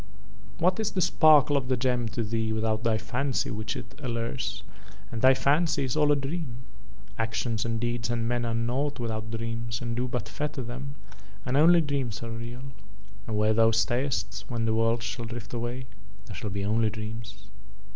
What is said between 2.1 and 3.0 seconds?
thee without thy